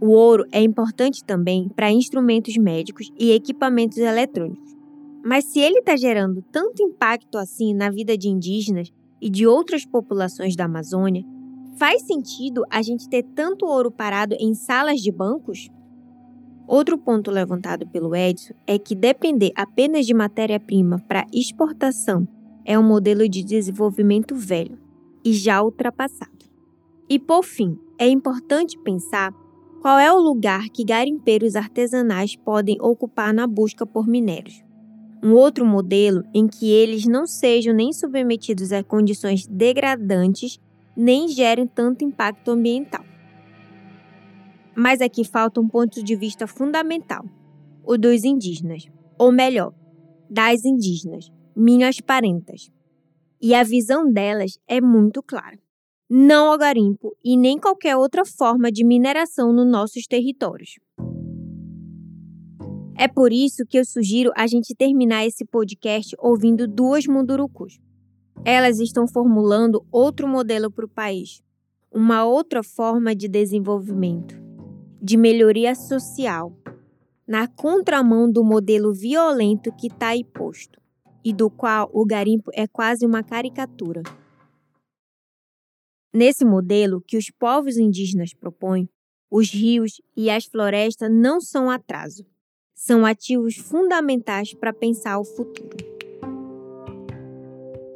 O 0.01 0.09
ouro 0.09 0.47
é 0.51 0.63
importante 0.63 1.23
também 1.23 1.69
para 1.69 1.93
instrumentos 1.93 2.57
médicos 2.57 3.13
e 3.19 3.33
equipamentos 3.33 3.99
eletrônicos. 3.99 4.75
Mas 5.23 5.45
se 5.45 5.61
ele 5.61 5.81
está 5.81 5.95
gerando 5.95 6.43
tanto 6.51 6.83
impacto 6.83 7.37
assim 7.37 7.75
na 7.75 7.91
vida 7.91 8.17
de 8.17 8.29
indígenas 8.29 8.91
e 9.21 9.29
de 9.29 9.47
outras 9.47 9.85
populações 9.85 10.57
da 10.57 10.65
Amazônia, 10.65 11.23
Faz 11.81 12.03
sentido 12.03 12.63
a 12.69 12.83
gente 12.83 13.09
ter 13.09 13.23
tanto 13.23 13.65
ouro 13.65 13.91
parado 13.91 14.37
em 14.39 14.53
salas 14.53 15.01
de 15.01 15.11
bancos? 15.11 15.71
Outro 16.69 16.99
ponto 16.99 17.31
levantado 17.31 17.89
pelo 17.89 18.15
Edson 18.15 18.53
é 18.67 18.79
que 18.79 18.95
depender 18.95 19.51
apenas 19.57 20.05
de 20.05 20.13
matéria-prima 20.13 20.99
para 21.09 21.27
exportação 21.33 22.29
é 22.67 22.79
um 22.79 22.83
modelo 22.87 23.27
de 23.27 23.43
desenvolvimento 23.43 24.35
velho 24.35 24.79
e 25.25 25.33
já 25.33 25.63
ultrapassado. 25.63 26.45
E 27.09 27.19
por 27.19 27.43
fim, 27.43 27.79
é 27.99 28.07
importante 28.07 28.79
pensar 28.81 29.33
qual 29.81 29.99
é 29.99 30.13
o 30.13 30.21
lugar 30.21 30.69
que 30.69 30.85
garimpeiros 30.85 31.57
artesanais 31.57 32.37
podem 32.37 32.77
ocupar 32.79 33.33
na 33.33 33.47
busca 33.47 33.87
por 33.87 34.07
minérios. 34.07 34.63
Um 35.23 35.33
outro 35.33 35.65
modelo 35.65 36.25
em 36.35 36.47
que 36.47 36.71
eles 36.71 37.07
não 37.07 37.27
sejam 37.27 37.73
nem 37.73 37.91
submetidos 37.91 38.71
a 38.71 38.85
condições 38.85 39.47
degradantes 39.47 40.61
nem 40.97 41.29
gerem 41.29 41.67
tanto 41.67 42.05
impacto 42.05 42.51
ambiental. 42.51 43.05
Mas 44.77 45.01
aqui 45.01 45.25
falta 45.25 45.61
um 45.61 45.69
ponto 45.69 46.03
de 46.03 46.17
vista 46.17 46.47
fundamental: 46.47 47.25
o 47.85 47.99
dos 47.99 48.25
indígenas, 48.25 48.85
ou 49.19 49.33
melhor, 49.33 49.75
das 50.29 50.65
indígenas, 50.65 51.31
minhas 51.57 52.01
parentas. 52.01 52.71
E 53.43 53.55
a 53.55 53.63
visão 53.63 54.11
delas 54.11 54.59
é 54.69 54.81
muito 54.81 55.23
clara. 55.23 55.59
Não 56.09 56.51
ao 56.51 56.59
garimpo 56.59 57.17
e 57.25 57.37
nem 57.37 57.59
qualquer 57.59 57.97
outra 57.97 58.25
forma 58.25 58.71
de 58.71 58.85
mineração 58.85 59.53
nos 59.53 59.67
nossos 59.67 60.07
territórios. 60.07 60.75
É 62.97 63.09
por 63.09 63.33
isso 63.33 63.65
que 63.67 63.79
eu 63.79 63.85
sugiro 63.85 64.31
a 64.37 64.47
gente 64.47 64.75
terminar 64.75 65.25
esse 65.25 65.45
podcast 65.45 66.15
ouvindo 66.19 66.69
duas 66.69 67.07
mundurucus. 67.07 67.79
Elas 68.45 68.81
estão 68.81 69.07
formulando 69.07 69.85
outro 69.93 70.27
modelo 70.27 70.71
para 70.71 70.87
o 70.87 70.89
país, 70.89 71.43
uma 71.93 72.25
outra 72.25 72.63
forma 72.63 73.15
de 73.15 73.29
desenvolvimento, 73.29 74.41
de 75.01 75.17
melhoria 75.17 75.75
social, 75.75 76.57
na 77.29 77.47
contramão 77.47 78.31
do 78.31 78.43
modelo 78.43 78.95
violento 78.95 79.71
que 79.73 79.89
está 79.89 80.09
aí 80.09 80.25
posto 80.25 80.81
e 81.23 81.35
do 81.35 81.51
qual 81.51 81.91
o 81.93 82.05
garimpo 82.05 82.51
é 82.55 82.67
quase 82.67 83.05
uma 83.05 83.23
caricatura. 83.23 84.03
Nesse 86.13 86.45
modelo 86.45 87.03
que 87.07 87.19
os 87.19 87.31
povos 87.31 87.77
indígenas 87.77 88.33
propõem, 88.33 88.89
os 89.31 89.51
rios 89.51 90.01
e 90.17 90.31
as 90.31 90.47
florestas 90.47 91.11
não 91.13 91.41
são 91.41 91.71
atraso, 91.71 92.25
são 92.75 93.05
ativos 93.05 93.57
fundamentais 93.57 94.55
para 94.55 94.73
pensar 94.73 95.19
o 95.19 95.25
futuro. 95.25 96.00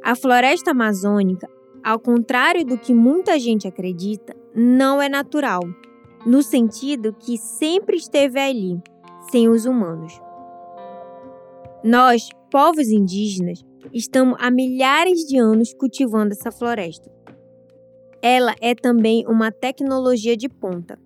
A 0.05 0.13
floresta 0.13 0.69
amazônica, 0.69 1.49
ao 1.83 1.99
contrário 1.99 2.63
do 2.63 2.77
que 2.77 2.93
muita 2.93 3.39
gente 3.39 3.67
acredita, 3.67 4.35
não 4.53 5.01
é 5.01 5.09
natural, 5.09 5.61
no 6.23 6.43
sentido 6.43 7.11
que 7.11 7.39
sempre 7.39 7.95
esteve 7.97 8.39
ali, 8.39 8.79
sem 9.31 9.49
os 9.49 9.65
humanos. 9.65 10.13
Nós, 11.83 12.29
povos 12.51 12.89
indígenas, 12.89 13.65
estamos 13.91 14.37
há 14.39 14.51
milhares 14.51 15.25
de 15.25 15.39
anos 15.39 15.73
cultivando 15.73 16.33
essa 16.33 16.51
floresta. 16.51 17.11
Ela 18.21 18.53
é 18.61 18.75
também 18.75 19.25
uma 19.27 19.51
tecnologia 19.51 20.37
de 20.37 20.47
ponta, 20.47 20.99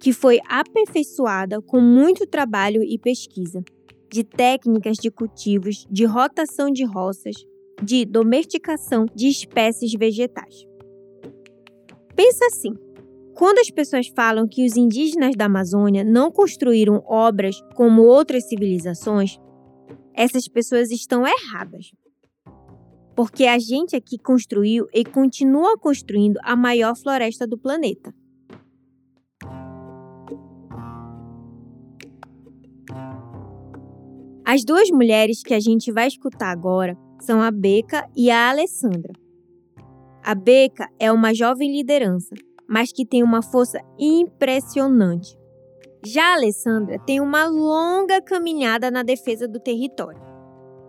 que 0.00 0.10
foi 0.10 0.38
aperfeiçoada 0.48 1.60
com 1.60 1.82
muito 1.82 2.26
trabalho 2.26 2.82
e 2.82 2.98
pesquisa, 2.98 3.62
de 4.10 4.24
técnicas 4.24 4.96
de 4.96 5.10
cultivos, 5.10 5.86
de 5.90 6.06
rotação 6.06 6.70
de 6.70 6.86
roças, 6.86 7.34
de 7.82 8.04
domesticação 8.04 9.06
de 9.14 9.28
espécies 9.28 9.92
vegetais. 9.94 10.66
Pensa 12.14 12.46
assim: 12.46 12.74
quando 13.34 13.60
as 13.60 13.70
pessoas 13.70 14.08
falam 14.08 14.48
que 14.48 14.66
os 14.66 14.76
indígenas 14.76 15.36
da 15.36 15.44
Amazônia 15.44 16.02
não 16.02 16.30
construíram 16.30 17.02
obras 17.06 17.60
como 17.74 18.02
outras 18.02 18.48
civilizações, 18.48 19.38
essas 20.12 20.48
pessoas 20.48 20.90
estão 20.90 21.24
erradas. 21.24 21.92
Porque 23.14 23.46
a 23.46 23.58
gente 23.58 23.94
aqui 23.94 24.18
construiu 24.18 24.88
e 24.92 25.04
continua 25.04 25.78
construindo 25.78 26.38
a 26.42 26.56
maior 26.56 26.96
floresta 26.96 27.46
do 27.46 27.56
planeta. 27.56 28.12
As 34.50 34.64
duas 34.64 34.88
mulheres 34.90 35.42
que 35.42 35.52
a 35.52 35.60
gente 35.60 35.92
vai 35.92 36.08
escutar 36.08 36.50
agora 36.50 36.96
são 37.20 37.42
a 37.42 37.50
Beca 37.50 38.08
e 38.16 38.30
a 38.30 38.48
Alessandra. 38.48 39.12
A 40.24 40.34
Beca 40.34 40.88
é 40.98 41.12
uma 41.12 41.34
jovem 41.34 41.70
liderança, 41.70 42.34
mas 42.66 42.90
que 42.90 43.04
tem 43.04 43.22
uma 43.22 43.42
força 43.42 43.78
impressionante. 43.98 45.36
Já 46.02 46.30
a 46.30 46.36
Alessandra 46.36 46.98
tem 47.00 47.20
uma 47.20 47.44
longa 47.44 48.22
caminhada 48.22 48.90
na 48.90 49.02
defesa 49.02 49.46
do 49.46 49.60
território. 49.60 50.22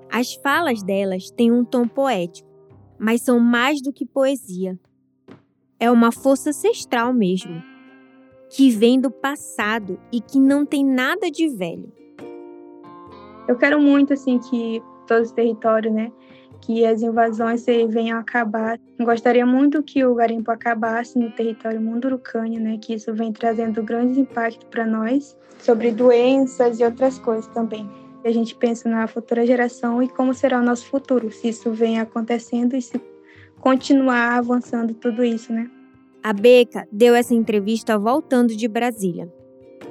As 0.10 0.36
falas 0.36 0.82
delas 0.82 1.30
têm 1.30 1.52
um 1.52 1.66
tom 1.66 1.86
poético, 1.86 2.50
mas 2.98 3.24
são 3.24 3.42
mais 3.42 3.82
do 3.82 3.92
que 3.92 4.06
poesia. 4.06 4.80
É 5.78 5.92
uma 5.92 6.14
força 6.14 6.52
ancestral 6.52 7.12
mesmo, 7.12 7.62
que 8.50 8.70
vem 8.70 9.02
do 9.02 9.12
passado 9.12 10.00
e 10.14 10.22
que 10.22 10.40
não 10.40 10.66
tem 10.66 10.86
nada 10.86 11.30
de 11.30 11.50
velho. 11.50 11.99
Eu 13.50 13.56
quero 13.56 13.82
muito 13.82 14.14
assim 14.14 14.38
que 14.38 14.80
todo 15.08 15.24
esse 15.24 15.34
território, 15.34 15.92
né, 15.92 16.12
que 16.62 16.86
as 16.86 17.02
invasões 17.02 17.66
venham 17.66 18.20
a 18.20 18.22
acabar. 18.22 18.80
Gostaria 19.00 19.44
muito 19.44 19.82
que 19.82 20.06
o 20.06 20.14
garimpo 20.14 20.52
acabasse 20.52 21.18
no 21.18 21.32
território 21.32 21.82
mundurucânio, 21.82 22.62
né, 22.62 22.78
que 22.80 22.94
isso 22.94 23.12
vem 23.12 23.34
trazendo 23.34 23.82
grandes 23.82 24.20
impactos 24.20 24.68
para 24.70 24.86
nós 24.86 25.36
sobre 25.58 25.92
doenças 25.92 26.80
e 26.80 26.84
outras 26.84 27.18
coisas 27.18 27.48
também. 27.48 27.90
A 28.24 28.30
gente 28.30 28.54
pensa 28.54 28.88
na 28.88 29.08
futura 29.08 29.44
geração 29.48 30.04
e 30.04 30.08
como 30.08 30.32
será 30.32 30.60
o 30.60 30.64
nosso 30.64 30.86
futuro, 30.86 31.32
se 31.32 31.50
isso 31.50 31.72
vem 31.72 32.00
acontecendo 32.00 32.76
e 32.76 32.82
se 32.84 33.02
continuar 33.60 34.38
avançando 34.38 34.94
tudo 34.94 35.24
isso, 35.24 35.52
né? 35.52 35.72
A 36.22 36.34
Beca 36.34 36.88
deu 36.92 37.16
essa 37.16 37.34
entrevista 37.34 37.98
voltando 37.98 38.56
de 38.56 38.68
Brasília. 38.68 39.28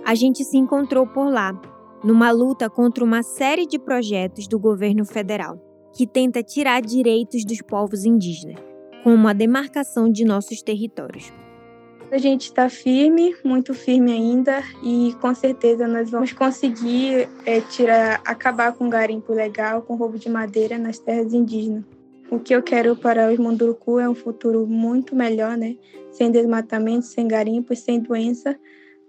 A 0.05 0.15
gente 0.15 0.45
se 0.45 0.57
encontrou 0.57 1.09
por 1.09 1.29
lá 1.29 1.61
numa 2.03 2.31
luta 2.31 2.69
contra 2.71 3.05
uma 3.05 3.23
série 3.23 3.67
de 3.67 3.79
projetos 3.79 4.47
do 4.47 4.59
governo 4.59 5.05
federal 5.05 5.59
que 5.95 6.07
tenta 6.07 6.43
tirar 6.43 6.81
direitos 6.81 7.45
dos 7.45 7.61
povos 7.61 8.05
indígenas, 8.05 8.61
como 9.03 9.27
a 9.27 9.33
demarcação 9.33 10.11
de 10.11 10.25
nossos 10.25 10.63
territórios. 10.63 11.33
A 12.11 12.17
gente 12.17 12.45
está 12.45 12.71
firme, 12.71 13.37
muito 13.45 13.75
firme 13.75 14.13
ainda, 14.13 14.63
e 14.83 15.15
com 15.21 15.35
certeza 15.35 15.87
nós 15.87 16.11
vamos 16.11 16.33
conseguir 16.33 17.29
é, 17.45 17.61
tirar, 17.61 18.21
acabar 18.25 18.73
com 18.73 18.87
o 18.87 18.91
garimpo 18.91 19.33
legal, 19.33 19.83
com 19.83 19.93
o 19.95 19.97
roubo 19.97 20.19
de 20.19 20.31
madeira 20.31 20.79
nas 20.79 20.99
terras 20.99 21.35
indígenas. 21.35 21.85
O 22.31 22.39
que 22.39 22.55
eu 22.55 22.63
quero 22.63 22.95
para 22.95 23.31
os 23.33 23.39
Munduruku 23.39 23.99
é 23.99 24.09
um 24.09 24.15
futuro 24.15 24.67
muito 24.67 25.17
melhor, 25.17 25.57
né? 25.57 25.77
Sem 26.11 26.31
desmatamento, 26.31 27.07
sem 27.07 27.27
garimpo 27.27 27.73
e 27.73 27.77
sem 27.77 28.01
doença 28.01 28.59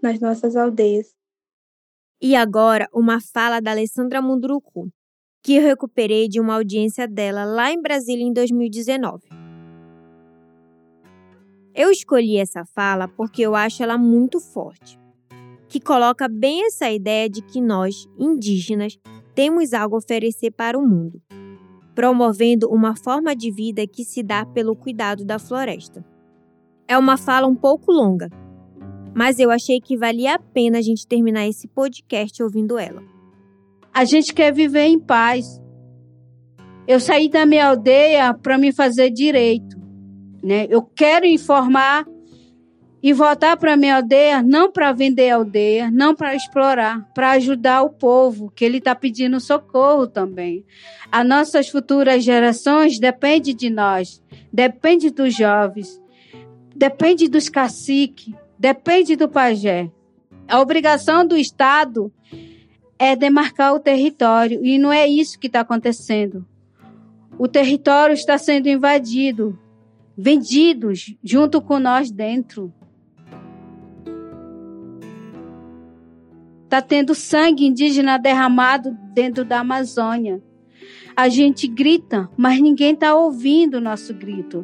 nas 0.01 0.19
nossas 0.19 0.55
aldeias. 0.55 1.18
E 2.21 2.35
agora, 2.35 2.89
uma 2.93 3.21
fala 3.21 3.61
da 3.61 3.71
Alessandra 3.71 4.21
Munduruku, 4.21 4.89
que 5.41 5.55
eu 5.55 5.61
recuperei 5.61 6.27
de 6.27 6.37
uma 6.41 6.55
audiência 6.55 7.07
dela 7.07 7.45
lá 7.45 7.71
em 7.71 7.81
Brasília 7.81 8.25
em 8.25 8.33
2019. 8.33 9.23
Eu 11.73 11.89
escolhi 11.89 12.35
essa 12.35 12.65
fala 12.65 13.07
porque 13.07 13.41
eu 13.41 13.55
acho 13.55 13.81
ela 13.81 13.97
muito 13.97 14.41
forte, 14.41 14.99
que 15.69 15.79
coloca 15.79 16.27
bem 16.27 16.65
essa 16.65 16.91
ideia 16.91 17.29
de 17.29 17.41
que 17.41 17.61
nós, 17.61 18.05
indígenas, 18.17 18.99
temos 19.33 19.73
algo 19.73 19.95
a 19.95 19.99
oferecer 19.99 20.51
para 20.51 20.77
o 20.77 20.85
mundo, 20.85 21.21
promovendo 21.95 22.67
uma 22.69 22.97
forma 22.97 23.33
de 23.33 23.49
vida 23.49 23.87
que 23.87 24.03
se 24.03 24.21
dá 24.21 24.45
pelo 24.45 24.75
cuidado 24.75 25.23
da 25.23 25.39
floresta. 25.39 26.03
É 26.85 26.97
uma 26.97 27.15
fala 27.15 27.47
um 27.47 27.55
pouco 27.55 27.93
longa, 27.93 28.29
mas 29.13 29.39
eu 29.39 29.51
achei 29.51 29.79
que 29.79 29.97
valia 29.97 30.35
a 30.35 30.39
pena 30.39 30.77
a 30.77 30.81
gente 30.81 31.07
terminar 31.07 31.47
esse 31.47 31.67
podcast 31.67 32.41
ouvindo 32.41 32.77
ela. 32.77 33.03
A 33.93 34.05
gente 34.05 34.33
quer 34.33 34.53
viver 34.53 34.85
em 34.85 34.99
paz. 34.99 35.61
Eu 36.87 36.99
saí 36.99 37.29
da 37.29 37.45
minha 37.45 37.67
aldeia 37.67 38.33
para 38.33 38.57
me 38.57 38.71
fazer 38.71 39.09
direito, 39.09 39.77
né? 40.41 40.67
Eu 40.69 40.81
quero 40.81 41.25
informar 41.25 42.05
e 43.01 43.13
voltar 43.13 43.55
para 43.57 43.77
minha 43.77 43.97
aldeia 43.97 44.41
não 44.43 44.71
para 44.71 44.91
vender 44.91 45.29
a 45.29 45.35
aldeia, 45.35 45.89
não 45.89 46.13
para 46.13 46.35
explorar, 46.35 47.07
para 47.13 47.31
ajudar 47.31 47.81
o 47.83 47.89
povo 47.89 48.51
que 48.51 48.65
ele 48.65 48.77
está 48.77 48.93
pedindo 48.93 49.39
socorro 49.39 50.05
também. 50.07 50.65
As 51.11 51.27
nossas 51.27 51.69
futuras 51.69 52.23
gerações 52.23 52.99
dependem 52.99 53.55
de 53.55 53.69
nós, 53.69 54.21
depende 54.51 55.09
dos 55.09 55.35
jovens, 55.35 56.01
depende 56.75 57.27
dos 57.27 57.47
caciques, 57.47 58.33
depende 58.59 59.15
do 59.15 59.29
pajé. 59.29 59.89
A 60.45 60.59
obrigação 60.59 61.25
do 61.25 61.37
Estado 61.37 62.11
é 62.97 63.15
demarcar 63.15 63.73
o 63.73 63.79
território 63.79 64.63
e 64.65 64.77
não 64.77 64.91
é 64.91 65.07
isso 65.07 65.39
que 65.39 65.47
está 65.47 65.61
acontecendo. 65.61 66.45
O 67.37 67.47
território 67.47 68.13
está 68.13 68.37
sendo 68.37 68.67
invadido, 68.67 69.57
vendidos 70.17 71.15
junto 71.23 71.61
com 71.61 71.79
nós 71.79 72.11
dentro. 72.11 72.73
Está 76.65 76.81
tendo 76.81 77.15
sangue 77.15 77.65
indígena 77.65 78.19
derramado 78.19 78.91
dentro 79.13 79.45
da 79.45 79.61
Amazônia. 79.61 80.43
A 81.15 81.29
gente 81.29 81.67
grita, 81.67 82.29
mas 82.35 82.61
ninguém 82.61 82.93
está 82.93 83.15
ouvindo 83.15 83.75
o 83.75 83.81
nosso 83.81 84.13
grito. 84.13 84.61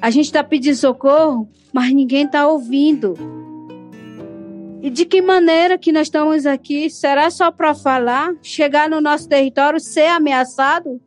A 0.00 0.10
gente 0.10 0.26
está 0.26 0.44
pedindo 0.44 0.76
socorro, 0.76 1.48
mas 1.72 1.92
ninguém 1.92 2.24
está 2.24 2.46
ouvindo. 2.46 3.14
E 4.82 4.90
de 4.90 5.04
que 5.04 5.20
maneira 5.20 5.78
que 5.78 5.90
nós 5.90 6.06
estamos 6.06 6.46
aqui? 6.46 6.88
Será 6.90 7.30
só 7.30 7.50
para 7.50 7.74
falar? 7.74 8.34
Chegar 8.42 8.88
no 8.88 9.00
nosso 9.00 9.28
território, 9.28 9.80
ser 9.80 10.08
ameaçado? 10.08 11.00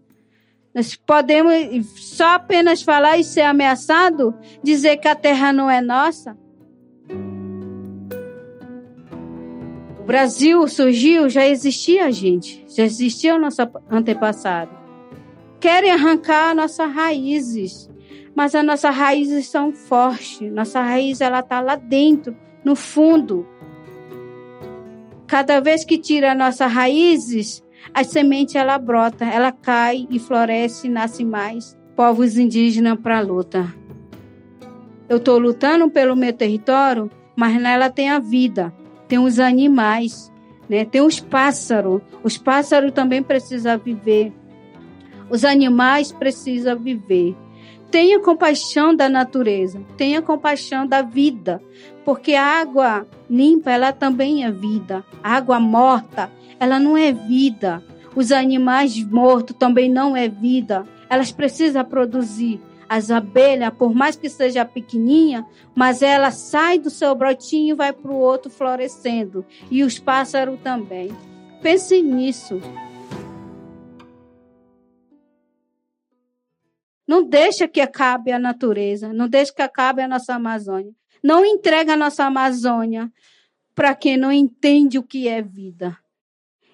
Nós 0.73 0.95
podemos 0.95 1.53
só 1.95 2.35
apenas 2.35 2.81
falar 2.81 3.17
e 3.17 3.23
ser 3.23 3.41
ameaçado? 3.41 4.35
Dizer 4.63 4.97
que 4.97 5.07
a 5.07 5.15
terra 5.15 5.53
não 5.53 5.69
é 5.69 5.81
nossa? 5.81 6.37
O 9.99 10.03
Brasil 10.03 10.67
surgiu, 10.67 11.29
já 11.29 11.47
existia 11.47 12.05
a 12.05 12.11
gente, 12.11 12.65
já 12.67 12.83
existia 12.83 13.35
o 13.35 13.39
nosso 13.39 13.61
antepassado. 13.89 14.71
Querem 15.59 15.91
arrancar 15.91 16.55
nossas 16.55 16.91
raízes 16.91 17.89
mas 18.39 18.55
as 18.55 18.65
nossas 18.65 18.95
raízes 18.95 19.49
são 19.49 19.73
fortes. 19.73 20.49
Nossa 20.49 20.79
raiz 20.79 21.19
ela 21.19 21.43
tá 21.43 21.59
lá 21.59 21.75
dentro, 21.75 22.33
no 22.63 22.73
fundo. 22.73 23.45
Cada 25.27 25.59
vez 25.59 25.83
que 25.83 25.97
tira 25.97 26.33
nossas 26.33 26.71
raízes, 26.71 27.61
a 27.93 28.01
semente 28.01 28.57
ela 28.57 28.77
brota, 28.77 29.25
ela 29.25 29.51
cai 29.51 30.07
e 30.09 30.17
floresce, 30.17 30.87
nasce 30.87 31.25
mais 31.25 31.77
povos 31.97 32.37
indígenas 32.37 32.97
para 33.01 33.19
luta. 33.19 33.75
Eu 35.09 35.17
estou 35.17 35.37
lutando 35.37 35.89
pelo 35.89 36.15
meu 36.15 36.31
território, 36.31 37.11
mas 37.35 37.61
nela 37.61 37.89
tem 37.89 38.09
a 38.09 38.19
vida, 38.19 38.73
tem 39.09 39.19
os 39.19 39.37
animais, 39.37 40.31
né? 40.69 40.85
tem 40.85 41.01
os 41.01 41.19
pássaros. 41.19 42.01
Os 42.23 42.37
pássaros 42.37 42.93
também 42.93 43.21
precisam 43.21 43.77
viver. 43.77 44.31
Os 45.29 45.43
animais 45.43 46.13
precisam 46.13 46.79
viver. 46.79 47.35
Tenha 47.91 48.19
compaixão 48.19 48.95
da 48.95 49.09
natureza, 49.09 49.81
tenha 49.97 50.21
compaixão 50.21 50.85
da 50.85 51.01
vida, 51.01 51.59
porque 52.05 52.35
a 52.35 52.45
água 52.61 53.07
limpa, 53.27 53.71
ela 53.71 53.91
também 53.91 54.45
é 54.45 54.51
vida. 54.51 55.03
A 55.23 55.35
água 55.35 55.59
morta, 55.59 56.31
ela 56.59 56.79
não 56.79 56.95
é 56.95 57.11
vida. 57.11 57.83
Os 58.15 58.31
animais 58.31 59.03
mortos 59.03 59.55
também 59.57 59.89
não 59.89 60.15
é 60.15 60.27
vida. 60.27 60.85
Elas 61.09 61.31
precisam 61.31 61.83
produzir. 61.83 62.61
As 62.87 63.11
abelhas, 63.11 63.71
por 63.77 63.93
mais 63.93 64.15
que 64.15 64.29
seja 64.29 64.65
pequenininha, 64.65 65.45
mas 65.75 66.01
ela 66.01 66.31
sai 66.31 66.79
do 66.79 66.89
seu 66.89 67.13
brotinho 67.13 67.73
e 67.73 67.77
vai 67.77 67.93
para 67.93 68.11
o 68.11 68.17
outro 68.17 68.49
florescendo. 68.49 69.45
E 69.69 69.83
os 69.83 69.99
pássaros 69.99 70.59
também. 70.63 71.11
Pense 71.61 72.01
nisso. 72.01 72.59
Não 77.09 77.23
deixa 77.23 77.67
que 77.67 77.81
acabe 77.81 78.31
a 78.31 78.37
natureza, 78.37 79.11
não 79.11 79.27
deixa 79.27 79.51
que 79.51 79.63
acabe 79.63 79.99
a 79.99 80.07
nossa 80.07 80.35
Amazônia. 80.35 80.93
Não 81.23 81.43
entrega 81.43 81.93
a 81.93 81.97
nossa 81.97 82.23
Amazônia 82.25 83.11
para 83.73 83.95
quem 83.95 84.15
não 84.15 84.31
entende 84.31 84.99
o 84.99 85.01
que 85.01 85.27
é 85.27 85.41
vida. 85.41 85.97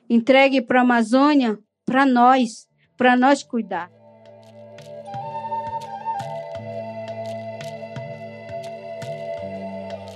Entregue 0.09 0.61
para 0.61 0.79
a 0.79 0.81
Amazônia 0.81 1.57
para 1.85 2.05
nós, 2.05 2.67
para 2.97 3.15
nós 3.15 3.43
cuidar. 3.43 3.89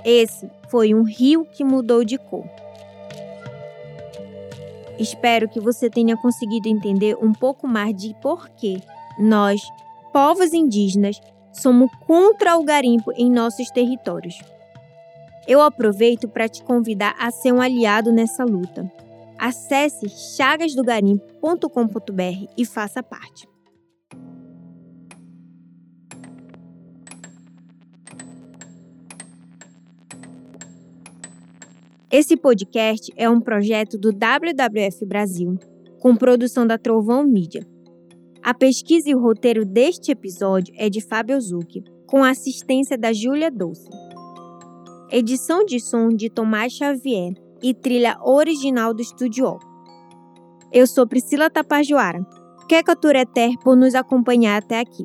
Esse 0.04 0.50
foi 0.68 0.94
um 0.94 1.02
rio 1.02 1.46
que 1.46 1.64
mudou 1.64 2.04
de 2.04 2.18
cor. 2.18 2.44
Espero 4.98 5.48
que 5.48 5.60
você 5.60 5.88
tenha 5.88 6.14
conseguido 6.14 6.68
entender 6.68 7.16
um 7.16 7.32
pouco 7.32 7.66
mais 7.66 7.96
de 7.96 8.14
por 8.20 8.50
que 8.50 8.82
nós, 9.18 9.62
povos 10.12 10.52
indígenas, 10.52 11.20
somos 11.52 11.90
contra 12.06 12.56
o 12.56 12.64
garimpo 12.64 13.12
em 13.16 13.30
nossos 13.30 13.70
territórios. 13.70 14.40
Eu 15.46 15.60
aproveito 15.60 16.28
para 16.28 16.48
te 16.48 16.62
convidar 16.62 17.14
a 17.18 17.30
ser 17.30 17.52
um 17.52 17.60
aliado 17.60 18.12
nessa 18.12 18.44
luta. 18.44 18.90
Acesse 19.38 20.08
chagasdogarim.com.br 20.08 22.52
e 22.56 22.64
faça 22.64 23.02
parte. 23.02 23.48
Esse 32.12 32.36
podcast 32.36 33.12
é 33.16 33.30
um 33.30 33.40
projeto 33.40 33.96
do 33.96 34.10
WWF 34.10 35.06
Brasil, 35.06 35.56
com 36.00 36.16
produção 36.16 36.66
da 36.66 36.76
Trovão 36.76 37.22
Mídia. 37.22 37.64
A 38.42 38.54
pesquisa 38.54 39.10
e 39.10 39.14
o 39.14 39.20
roteiro 39.20 39.66
deste 39.66 40.10
episódio 40.10 40.72
é 40.78 40.88
de 40.88 41.02
Fábio 41.02 41.38
Zucchi, 41.38 41.84
com 42.06 42.24
assistência 42.24 42.96
da 42.96 43.12
Júlia 43.12 43.50
Doce. 43.50 43.86
Edição 45.10 45.62
de 45.62 45.78
som 45.78 46.08
de 46.08 46.30
Tomás 46.30 46.72
Xavier 46.72 47.34
e 47.62 47.74
trilha 47.74 48.18
original 48.22 48.94
do 48.94 49.02
Estúdio 49.02 49.58
Eu 50.72 50.86
sou 50.86 51.06
Priscila 51.06 51.50
Tapajoara. 51.50 52.26
Queca 52.66 52.96
Tureter 52.96 53.58
por 53.62 53.76
nos 53.76 53.94
acompanhar 53.94 54.62
até 54.62 54.80
aqui. 54.80 55.04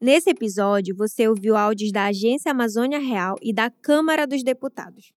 Nesse 0.00 0.30
episódio, 0.30 0.94
você 0.96 1.26
ouviu 1.26 1.56
áudios 1.56 1.90
da 1.90 2.04
Agência 2.04 2.52
Amazônia 2.52 3.00
Real 3.00 3.34
e 3.42 3.52
da 3.52 3.70
Câmara 3.70 4.24
dos 4.24 4.44
Deputados. 4.44 5.12